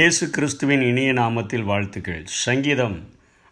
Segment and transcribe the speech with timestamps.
[0.00, 2.20] இயேசு கிறிஸ்துவின் இனிய நாமத்தில் வாழ்த்துக்கள்.
[2.42, 2.94] சங்கீதம்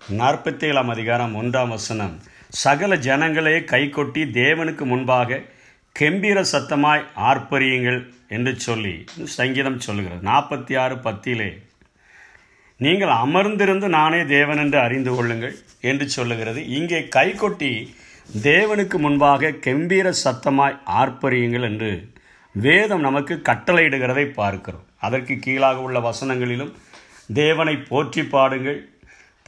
[0.00, 2.12] நாற்பத்தேழாம் அதிகாரம் ஒன்றாம் வசனம்.
[2.60, 5.40] சகல ஜனங்களே கைகொட்டி தேவனுக்கு முன்பாக
[6.00, 7.98] கெம்பீர சத்தமாய் ஆர்ப்பரியுங்கள்
[8.36, 8.94] என்று சொல்லி
[9.38, 10.22] சங்கீதம் சொல்லுகிறது.
[10.30, 11.50] நாற்பத்தி ஆறு பத்திலே
[12.80, 15.56] நீங்கள் அமர்ந்திருந்து நானே தேவன் என்று அறிந்து கொள்ளுங்கள்
[15.92, 16.62] என்று சொல்லுகிறது.
[16.78, 17.72] இங்கே கைகொட்டி
[18.48, 21.92] தேவனுக்கு முன்பாக கெம்பீர சத்தமாய் ஆர்ப்பரியுங்கள் என்று
[22.54, 24.86] வேதம் நமக்கு கட்டளையிடுகிறதை பார்க்கிறோம்.
[25.06, 26.72] அதற்கு கீழாக உள்ள வசனங்களிலும்
[27.40, 28.80] தேவனை போற்றி பாடுங்கள்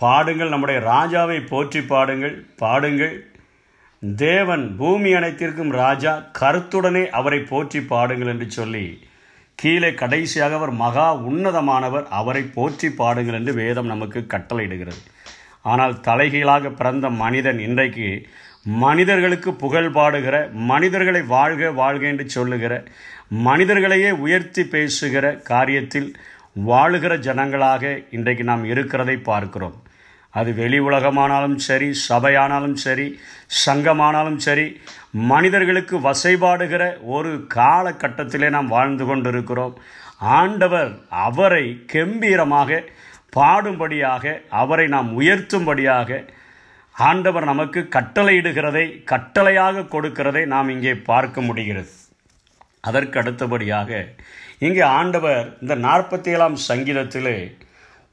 [0.03, 3.15] பாடுங்கள் நம்முடைய ராஜாவை போற்றி பாடுங்கள் பாடுங்கள்.
[4.25, 8.85] தேவன் பூமி அனைத்திற்கும் ராஜா கருத்துடனே அவரை போற்றி பாடுங்கள் என்று சொல்லி
[9.59, 15.03] கீழே கடைசியாக அவர் மகா உன்னதமானவர் அவரை போற்றி பாடுங்கள் என்று வேதம் நமக்கு கட்டளையிடுகிறது.
[15.65, 18.09] ஆனால் தலைகீழாக பிறந்த மனிதன் இன்றைக்கு
[18.85, 20.37] மனிதர்களுக்கு புகழ் பாடுகிற
[20.71, 22.73] மனிதர்களை வாழ்க வாழ்க என்று சொல்லுகிற
[23.47, 26.09] மனிதர்களையே உயர்த்தி பேசுகிற காரியத்தில்
[26.71, 29.77] வாழுகிற ஜனங்களாக இன்றைக்கு நாம் இருக்கிறதை பார்க்கிறோம்.
[30.35, 33.07] அது வெளி உலகமானாலும் சரி சபையானாலும் சரி
[33.65, 34.67] சங்கமானாலும் சரி
[35.33, 36.83] மனிதர்களுக்கு வசைபாடுகிற
[37.17, 39.75] ஒரு காலகட்டத்திலே நாம் வாழ்ந்து கொண்டிருக்கிறோம்.
[40.39, 40.93] ஆண்டவர்
[41.27, 42.83] அவரை கெம்பீரமாக
[43.37, 44.25] பாடும்படியாக
[44.63, 46.21] அவரை நாம் உயர்த்தும்படியாக
[46.97, 51.93] ஆண்டவர் நமக்கு கட்டளையிடுகிறதை கட்டளையாக கொடுக்கிறதை நாம் இங்கே பார்க்க முடிகிறது.
[52.81, 53.91] அதற்கு அடுத்தபடியாக
[54.59, 57.37] இங்கே ஆண்டவர் இந்த நாற்பத்தி ஏழாம் சங்கீதத்திலே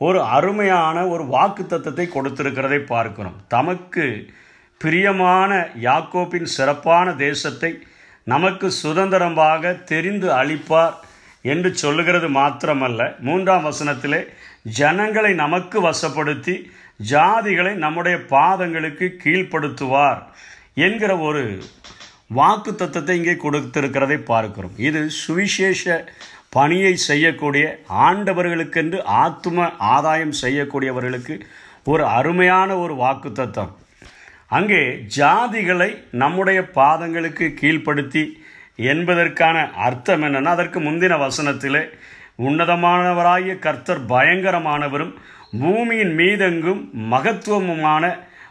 [0.01, 3.37] ஒரு அருமையான ஒரு வாக்கு தத்துவத்தை கொடுத்திருக்கிறதை பார்க்கிறோம்.
[3.47, 4.05] தமக்கு
[4.81, 5.51] பிரியமான
[5.81, 7.71] யாக்கோப்பின் சிறப்பான தேசத்தை
[8.23, 10.95] நமக்கு சுதந்திரமாக தெரிந்து அளிப்பார்
[11.53, 13.01] என்று சொல்லுகிறது மாத்திரமல்ல.
[13.27, 14.21] மூன்றாம் வசனத்திலே
[14.79, 16.55] ஜனங்களை நமக்கு வசப்படுத்தி
[17.11, 20.21] ஜாதிகளை நம்முடைய பாதங்களுக்கு கீழ்ப்படுத்துவார்
[20.85, 21.43] என்கிற ஒரு
[22.37, 24.73] வாக்கு தத்துவத்தை இங்கே கொடுத்திருக்கிறதை பார்க்கிறோம்.
[24.87, 25.83] இது சுவிசேஷ
[26.55, 27.65] பணியை செய்யக்கூடிய
[28.07, 31.35] ஆண்டவர்களுக்கென்று ஆத்தும ஆதாயம் செய்யக்கூடியவர்களுக்கு
[31.91, 33.73] ஒரு அருமையான ஒரு வாக்கு தத்துவம்.
[34.57, 34.81] அங்கே
[35.17, 35.89] ஜாதிகளை
[36.23, 38.23] நம்முடைய பாதங்களுக்கு கீழ்ப்படுத்தி
[38.77, 41.89] என்பதற்கான அர்த்தம் என்னென்னா அதற்கு முந்தின வசனத்திலே
[42.39, 45.13] உன்னதமானவராகிய கர்த்தர் பயங்கரமானவரும்
[45.59, 48.03] பூமியின் மீதெங்கும் மகத்துவமுமான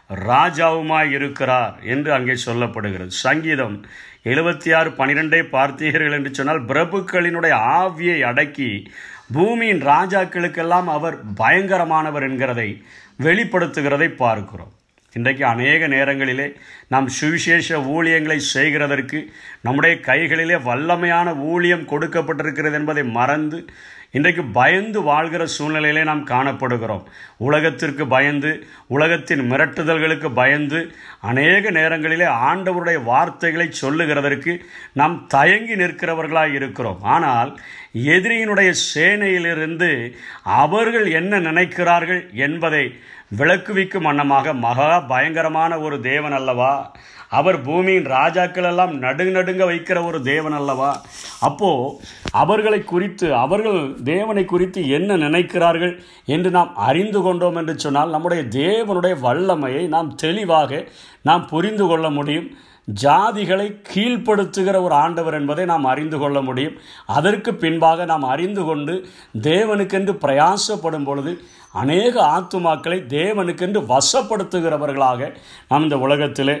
[0.09, 3.07] ராஜாவுமாய் இருக்கிறார் என்று அங்கே சொல்லப்படுகிறது.
[3.07, 3.85] சங்கீதம்
[4.23, 8.91] எழுபத்தி ஆறு பனிரெண்டை பார்த்தீர்கள் என்று சொன்னால் பிரபுக்களினுடைய ஆவியை அடக்கி
[9.33, 12.81] பூமியின் ராஜாக்களுக்கெல்லாம் அவர் பயங்கரமானவர் என்கிறதை
[13.23, 14.73] வெளிப்படுத்துகிறதை பார்க்கிறோம்.
[15.13, 16.47] இன்றைக்கு அநேக நேரங்களிலே
[16.87, 19.19] நாம் சுவிசேஷ ஊழியங்களை செய்கிறதற்கு
[19.61, 23.65] நம்முடைய கைகளிலே வல்லமையான ஊழியம் கொடுக்கப்பட்டிருக்கிறது என்பதை மறந்து
[24.11, 27.03] இன்றைக்கு பயந்து வாழ்கிற சூழ்நிலையிலே நாம் காணப்படுகிறோம்.
[27.37, 28.51] உலகத்திற்கு பயந்து
[28.87, 30.79] உலகத்தின் மிரட்டுதல்களுக்கு பயந்து
[31.21, 34.59] அநேக நேரங்களிலே ஆண்டவருடைய வார்த்தைகளை சொல்லுகிறதற்கு
[34.93, 37.01] நாம் தயங்கி நிற்கிறவர்களாக இருக்கிறோம்.
[37.01, 37.59] ஆனால்
[38.05, 40.13] எதிரியினுடைய சேனையிலிருந்து
[40.43, 42.93] அவர்கள் என்ன நினைக்கிறார்கள் என்பதை
[43.37, 46.95] விளக்குவிக்கும் வண்ணமாக மகா பயங்கரமான ஒரு தேவன் அல்லவா?
[47.29, 51.01] அவர் பூமியின் ராஜாக்கள் எல்லாம் நடுங்க வைக்கிற ஒரு தேவன் அல்லவா?
[51.39, 51.99] அப்போ
[52.31, 59.15] அவர்களை குறித்து அவர்கள் தேவனை குறித்து என்ன நினைக்கிறார்கள் என்று நாம் அறிந்து கொண்டோம் என்று சொன்னால் நம்முடைய தேவனுடைய
[59.19, 60.87] வல்லமையை நாம் தெளிவாக
[61.21, 62.57] நாம் புரிந்து கொள்ள முடியும்.
[62.93, 66.77] ஜாதிகளை கீழ்ப்படுத்துகிற ஒரு ஆண்டவர் என்பதை நாம் அறிந்து கொள்ள முடியும்.
[67.05, 68.93] அதற்கு பின்பாக நாம் அறிந்து கொண்டு
[69.41, 71.41] தேவனுக்கென்று பிரயாசப்படும் பொழுது
[71.79, 75.29] அநேக ஆத்துமாக்களை தேவனுக்கென்று வசப்படுத்துகிறவர்களாக
[75.69, 76.55] நாம் இந்த உலகத்திலே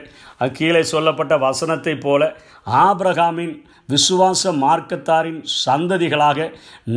[0.57, 2.23] கீழே சொல்லப்பட்ட வசனத்தை போல
[2.83, 3.55] ஆபிரகாமின்
[3.89, 6.39] விசுவாச மார்க்கத்தாரின் சந்ததிகளாக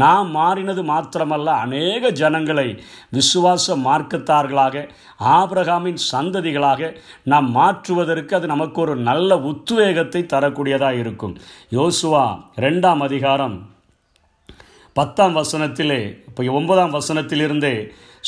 [0.02, 2.66] நாம் மாறினது மாத்திரமல்ல அநேக ஜனங்களை
[3.10, 4.84] விசுவாச மார்க்கத்தார்களாக
[5.36, 6.90] ஆபிரகாமின் சந்ததிகளாக
[7.24, 11.36] நாம் மாற்றுவதற்கு அது நமக்கு ஒரு நல்ல உத்வேகத்தை தரக்கூடியதாக இருக்கும்.
[11.72, 12.24] யோசுவா
[12.56, 13.56] ரெண்டாம் அதிகாரம்
[14.92, 17.74] பத்தாம் வசனத்திலே இப்போ ஒன்பதாம் வசனத்திலிருந்தே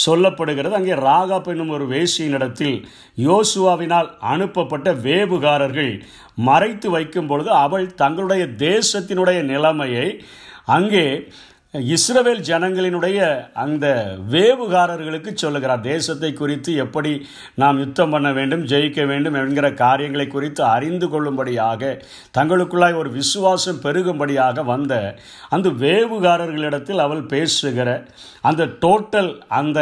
[0.07, 0.71] சொல்லப்படுகிறது.
[0.71, 2.77] அங்கே ராகாப் என்னும் ஒரு வேசியினிடத்தில்
[3.19, 5.93] யோசுவாவினால் அனுப்பப்பட்ட வேவுகாரர்கள்
[6.35, 10.07] மறைத்து வைக்கும் பொழுது அவள் தங்களுடைய தேசத்தினுடைய நிலைமையை
[10.67, 11.07] அங்கே
[11.75, 19.73] இஸ்ரவேல் ஜனங்களினுடைய அந்த வேவுகாரர்களுக்கு சொல்லுகிறார் தேசத்தை குறித்து எப்படி நாம் யுத்தம் பண்ண வேண்டும் ஜெயிக்க வேண்டும் என்கிற
[19.73, 22.03] காரியங்களை குறித்து அறிந்து கொள்ளும்படியாக
[22.39, 25.17] தங்களுக்குள்ளாய் ஒரு விசுவாசம் பெருகும்படியாக வந்த
[25.49, 28.07] அந்த வேவுகாரர்களிடத்தில் அவள் பேசுகிற
[28.41, 29.81] அந்த டோட்டல் அந்த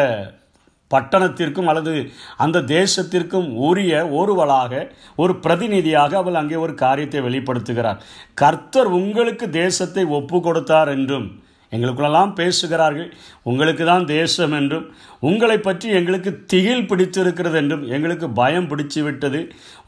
[0.90, 8.00] பட்டணத்திற்கும் அல்லது அந்த தேசத்திற்கும் உரிய ஒருவளாக ஒரு பிரதிநிதியாக அவள் அங்கே ஒரு காரியத்தை வெளிப்படுத்துகிறார்.
[8.34, 11.28] கர்த்தர் உங்களுக்கு தேசத்தை ஒப்பு கொடுத்தார் என்றும்
[11.72, 13.08] எங்களுக்குள்ளெல்லாம் பேசுகிறார்கள்.
[13.50, 14.87] உங்களுக்கு தான் தேசம் என்றும்
[15.31, 19.40] உங்களை பற்றி எங்களுக்கு திகில் பிடித்திருக்கிறது என்றும் எங்களுக்கு பயம் பிடிச்சு விட்டது.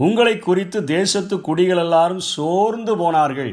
[0.06, 3.52] உங்களை குறித்து தேசத்து குடிகள் எல்லாரும் சோர்ந்து போனார்கள்.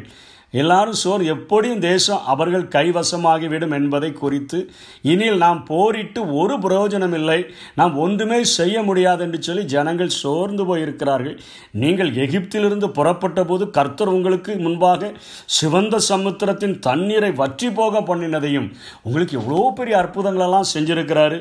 [0.54, 1.24] எல்லாரும் சோர்.
[1.34, 4.60] எப்படியும் தேசம் அவர்கள் கைவசமாகிவிடும் என்பதை குறித்து
[5.12, 7.38] இனியில் நாம் போரிட்டு ஒரு பிரயோஜனம் இல்லை.
[7.80, 11.36] நாம் ஒன்றுமே செய்ய முடியாது என்று சொல்லி ஜனங்கள் சோர்ந்து போயிருக்கிறார்கள்.
[11.84, 15.12] நீங்கள் எகிப்திலிருந்து புறப்பட்ட போது கர்த்தர் உங்களுக்கு முன்பாக
[15.57, 18.68] சிவந்த சமுத்திரத்தின் தண்ணீரை வற்றி போக பண்ணினதையும்
[19.06, 21.40] உங்களுக்கு எவ்வளோ பெரிய அற்புதங்களெல்லாம் செஞ்சிருக்கிறாரு.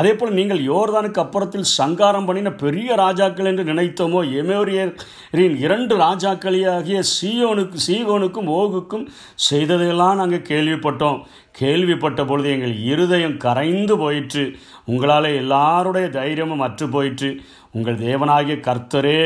[0.00, 7.78] அதே போல் நீங்கள் யோர்தானுக்கு அப்புறத்தில் சங்காரம் பண்ணின பெரிய ராஜாக்கள் என்று நினைத்தோமோ எமோரியரின் இரண்டு ராஜாக்களியாகிய சீயோனுக்கு
[7.88, 9.06] சீகோனுக்கும் ஓகுக்கும்
[9.50, 11.18] செய்ததையெல்லாம் நாங்கள் கேள்விப்பட்டோம்.
[11.52, 14.44] கேள்விப்பட்ட பொழுது எங்கள் இருதயம் கரைந்து போயிற்று.
[14.84, 17.30] உங்களால் எல்லாருடைய தைரியமும் அற்று போயிற்று.
[17.72, 19.22] உங்கள் தேவனாகிய கர்த்தரே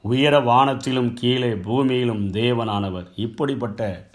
[0.00, 3.08] உயர வானத்திலும் கீழே பூமியிலும் தேவனானவர்.
[3.16, 4.08] இப்படிப்பட்ட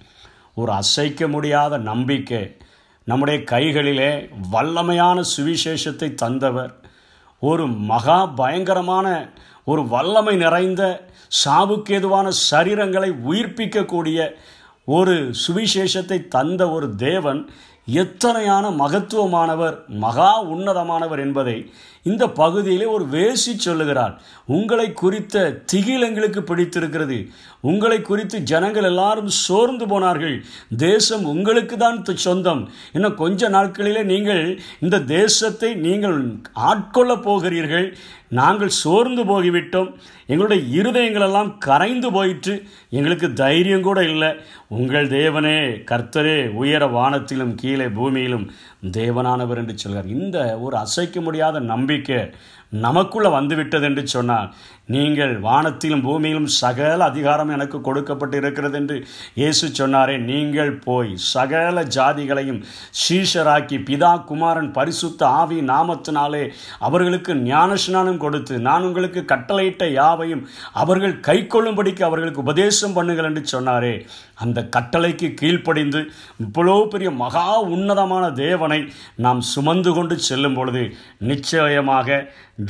[0.56, 2.44] ஒரு அசைக்க முடியாத நம்பிக்கை
[3.08, 4.12] நம்முடைய கைகளிலே
[4.52, 6.74] வல்லமையான சுவிசேஷத்தை தந்தவர்.
[7.40, 9.08] ஒரு மகா பயங்கரமான
[9.66, 10.84] ஒரு வல்லமை நிறைந்த
[11.46, 14.20] சாவுக்கேதுவான சரீரங்களை உயிர்ப்பிக்கக்கூடிய
[14.88, 15.16] ஒரு
[15.48, 17.40] சுவிசேஷத்தை தந்த ஒரு தேவன்
[17.94, 21.58] எத்தனையான மகத்துவமானவர் மகா உன்னதமானவர் என்பதை
[22.10, 24.22] இந்த பகுதியிலே ஒரு வேசி சொல்லுகிறார்.
[24.46, 27.18] உங்களை குறித்த திகில் எங்களுக்கு பிடித்திருக்கிறது.
[27.62, 30.36] உங்களை குறித்து ஜனங்கள் எல்லாரும் சோர்ந்து போனார்கள்.
[30.78, 32.70] தேசம் உங்களுக்கு தான் சொந்தம்.
[32.94, 34.44] இன்னும் கொஞ்ச நாட்களிலே நீங்கள்
[34.80, 36.20] இந்த தேசத்தை நீங்கள்
[36.72, 37.98] ஆட்கொள்ளப் போகிறீர்கள்.
[38.30, 39.90] நாங்கள் சோர்ந்து போகிவிட்டோம்.
[40.26, 42.56] எங்களுடைய இருதயங்களெல்லாம் கரைந்து போயிற்று.
[42.90, 44.32] எங்களுக்கு தைரியம் கூட இல்லை.
[44.68, 45.58] உங்கள் தேவனே
[45.92, 48.46] கர்த்தரே உயர வானத்திலும் கீழே பூமியிலும்
[48.92, 50.08] தேவனானவர் என்று சொல்கிறார்.
[50.08, 52.20] இந்த ஒரு அசைக்க முடியாத நம்பிக்கை
[52.86, 54.48] நமக்குள்ளே வந்துவிட்டது என்று சொன்னார்
[54.94, 58.96] நீங்கள் வானத்திலும் பூமியிலும் சகல அதிகாரம் எனக்கு கொடுக்கப்பட்டு இருக்கிறது என்று
[59.36, 62.60] இயேசு சொன்னாரே நீங்கள் போய் சகல ஜாதிகளையும்
[63.02, 66.44] சீஷராக்கி பிதா குமாரன் பரிசுத்த ஆவி நாமத்தினாலே
[66.80, 70.44] அவர்களுக்கு ஞானஸ்நானம் கொடுத்து நான் உங்களுக்கு கட்டளையிட்ட யாவையும்
[70.74, 73.96] அவர்கள் கை கொள்ளும்படிக்கு அவர்களுக்கு உபதேசம் பண்ணுங்கள் என்று சொன்னாரே.
[74.44, 76.00] அந்த கட்டளைக்கு கீழ்ப்படிந்து
[76.46, 78.75] இவ்வளோ பெரிய மகா உன்னதமான தேவனை
[79.26, 80.84] நாம் சுமந்து கொண்டு செல்லும் பொழுது
[81.32, 82.18] நிச்சயமாக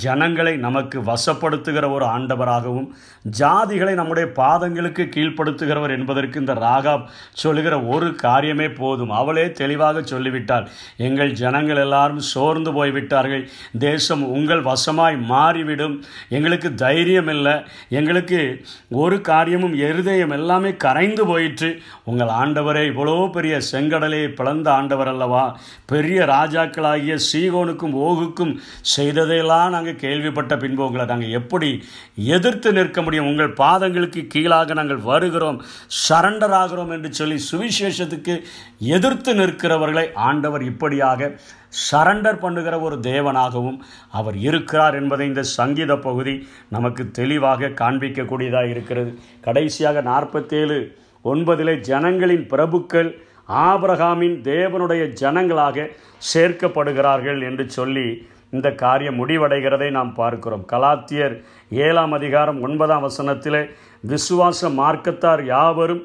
[0.04, 2.88] ஜனங்களை நமக்கு வசப்படுத்துகிற ஒரு ஆண்டவராகவும்
[3.40, 6.94] ஜாதிகளை நம்முடைய பாதங்களுக்கு கீழ்ப்படுத்துகிறவர் என்பதற்கு இந்த ராகா
[7.42, 9.14] சொல்லுகிற ஒரு காரியமே போதும்.
[9.20, 10.66] அவளே தெளிவாக சொல்லிவிட்டாள்
[11.08, 13.44] எங்கள் ஜனங்கள் எல்லாரும் சோர்ந்து போய்விட்டார்கள்.
[13.86, 15.96] தேசம் உங்கள் வசமாய் மாறிவிடும்.
[16.30, 17.56] எங்களுக்கு தைரியம் இல்லை
[18.00, 18.42] எங்களுக்கு
[19.04, 21.72] ஒரு காரியமும் இருதயம் எல்லாமே கரைந்து போயிற்று.
[22.04, 25.46] உங்கள் ஆண்டவரே இவ்வளோ பெரிய செங்கடலை பிளந்த ஆண்டவர் அல்லவா?
[25.96, 28.54] பெரிய ராஜாக்களாகிய சீகோனுக்கும் ஓகுக்கும்
[28.96, 31.70] செய்ததையெல்லாம் நாங்கள் கேள்விப்பட்ட பின்பு உங்களை நாங்கள் எப்படி
[32.36, 33.30] எதிர்த்து நிற்க முடியும்?
[33.32, 35.60] உங்கள் பாதங்களுக்கு கீழாக நாங்கள் வருகிறோம்
[36.08, 38.36] சரண்டர் ஆகிறோம் என்று சொல்லி சுவிசேஷத்துக்கு
[38.96, 41.30] எதிர்த்து நிற்கிறவர்களை ஆண்டவர் இப்படியாக
[41.92, 43.80] சரண்டர் பண்ணுகிற ஒரு தேவனாகவும்
[44.20, 46.36] அவர் இருக்கிறார் என்பதை இந்த சங்கீத பகுதி
[46.70, 49.12] நமக்கு தெளிவாக காண்பிக்கக்கூடியதாக இருக்கிறது.
[49.48, 50.78] கடைசியாக நாற்பத்தேழு
[51.34, 53.10] ஒன்பதிலே ஜனங்களின் பிரபுக்கள்
[53.50, 55.88] ஆபிரகாமின் தேவனுடைய ஜனங்களாக
[56.34, 58.08] சேர்க்கப்படுகிறார்கள் என்று சொல்லி
[58.52, 60.66] இந்த காரியம் முடிவடைகிறதை நாம் பார்க்கிறோம்.
[60.72, 61.36] கலாத்தியர்
[61.86, 63.62] ஏழாம் அதிகாரம் ஒன்பதாம் வசனத்திலே
[64.12, 66.04] விசுவாச மார்க்கத்தார் யாவரும்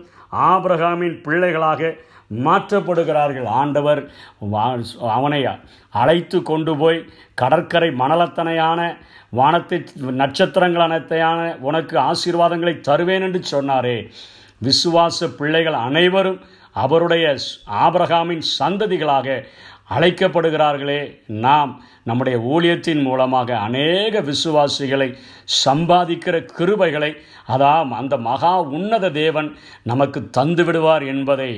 [0.51, 1.93] ஆபிரகாமின் பிள்ளைகளாக
[2.47, 3.47] மாற்றப்படுகிறார்கள்.
[3.61, 4.03] ஆண்டவர்
[5.17, 5.41] அவனை
[6.03, 6.99] அழைத்து கொண்டு போய்
[7.35, 8.81] கடற்கரை மணலத்தனையான
[9.39, 9.79] வானத்தை
[10.21, 13.97] நட்சத்திரங்கள் அனைத்தையான உனக்கு ஆசீர்வாதங்களை தருவேன் என்று சொன்னாரே.
[14.63, 16.41] விசுவாச பிள்ளைகள் அனைவரும்
[16.77, 17.27] அவருடைய
[17.81, 19.45] ஆபரகாமின் சந்ததிகளாக
[19.89, 21.01] அழைக்கப்படுகிறார்களே
[21.41, 21.73] நாம்
[22.11, 25.09] நம்முடைய ஊழியத்தின் மூலமாக அநேக விசுவாசிகளை
[25.65, 27.13] சம்பாதிக்கிற கிருபைகளை
[27.49, 29.49] அதாம் அந்த மகா உன்னத தேவன்
[29.83, 31.49] நமக்கு தந்து விடுவார் என்பதை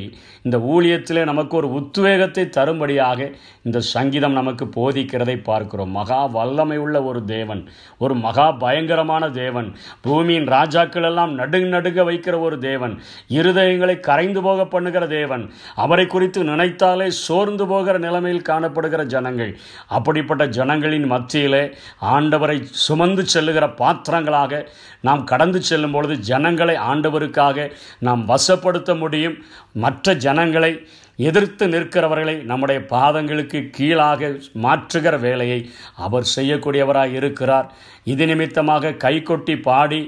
[0.42, 3.20] இந்த ஊழியத்திலே நமக்கு ஒரு உத்வேகத்தை தரும்படியாக
[3.62, 5.92] இந்த சங்கீதம் நமக்கு போதிக்கிறதை பார்க்கிறோம்.
[5.92, 7.62] மகா வல்லமை உள்ள ஒரு தேவன்
[7.98, 9.68] ஒரு மகா பயங்கரமான தேவன்
[10.02, 12.94] பூமியின் ராஜாக்கள் எல்லாம் நடுங்க நடுங்க வைக்கிற ஒரு தேவன்
[13.30, 15.44] இருதயங்களை கரைந்து போக பண்ணுகிற தேவன்
[15.76, 19.52] அவரை குறித்து நினைத்தாலே சோர்ந்து போகிற நிலைமையில் காணப்படுகிற ஜனங்கள்
[19.88, 24.68] அப்படிப்பட்ட ஜனங்களின் மத்தியிலே ஆண்டவரை சுமந்து செல்லுகிற பாத்திரங்களாக
[25.00, 29.38] நாம் கடந்து செல்லும் பொழுது ஜனங்களை ஆண்டவருக்காக நாம் வசப்படுத்த முடியும்.
[29.72, 30.86] மற்ற ஜனங்களை
[31.28, 34.30] எதிர்த்து நிற்கிறவர்களை நம்முடைய பாதங்களுக்கு கீழாக
[34.64, 35.60] மாற்றுகிற வேலையை
[36.06, 37.66] அவர் செய்யக்கூடியவராக இருக்கிறார்.
[38.12, 40.00] இது நிமித்தமாக கைகொட்டி பாடி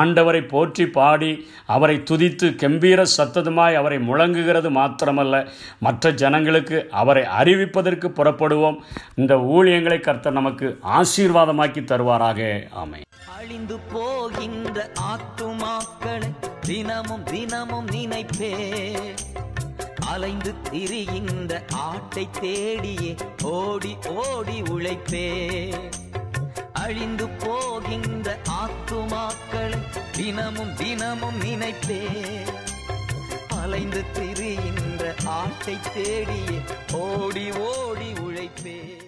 [0.00, 1.30] ஆண்டவரை போற்றி பாடி
[1.76, 5.44] அவரை துதித்து கம்பீர சத்ததுமாய் அவரை முழங்குகிறது மாத்திரமல்ல
[5.86, 8.78] மற்ற ஜனங்களுக்கு அவரை அறிவிப்பதற்கு புறப்படுவோம்.
[9.20, 12.50] இந்த ஊழியங்களை கர்த்தர் நமக்கு ஆசீர்வாதமாக்கி தருவாராக.
[12.82, 13.00] ஆமை
[13.38, 14.78] அழிந்து போகின்ற
[15.12, 16.30] ஆத்துமாக்களை
[16.68, 18.52] தினமும் தினமும் நினைப்பே.
[20.08, 25.68] அலைந்து திரிகின்ற ஆட்டை தேடியே ஓடி ஓடி உழைப்பே.
[26.72, 29.80] அழிந்து போகின்ற ஆத்துமாக்களை
[30.12, 32.00] தினமும் தினமும் நினைப்பே.
[33.62, 36.58] அலைந்து திரிகின்ற ஆட்டை தேடியே
[36.92, 39.07] ஓடி ஓடி உழைப்பே.